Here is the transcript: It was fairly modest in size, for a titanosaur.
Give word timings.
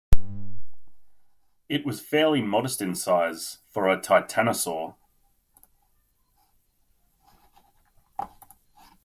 It 1.69 1.85
was 1.85 2.01
fairly 2.01 2.41
modest 2.41 2.81
in 2.81 2.95
size, 2.95 3.59
for 3.69 3.87
a 3.87 3.99
titanosaur. 3.99 4.95